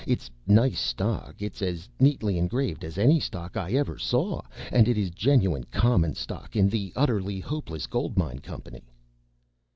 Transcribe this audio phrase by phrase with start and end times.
[0.07, 1.43] It's nice stock.
[1.43, 6.15] It's as neatly engraved as any stock I ever saw, and it is genuine common
[6.15, 8.87] stock in the Utterly Hopeless Gold Mine Company."